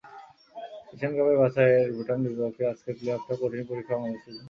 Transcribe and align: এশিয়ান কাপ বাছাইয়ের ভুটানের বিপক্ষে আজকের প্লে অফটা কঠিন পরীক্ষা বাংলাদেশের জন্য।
এশিয়ান 0.93 1.11
কাপ 1.17 1.27
বাছাইয়ের 1.41 1.89
ভুটানের 1.95 2.29
বিপক্ষে 2.29 2.63
আজকের 2.71 2.95
প্লে 2.97 3.09
অফটা 3.13 3.33
কঠিন 3.41 3.63
পরীক্ষা 3.69 3.93
বাংলাদেশের 3.95 4.23
জন্য। 4.25 4.39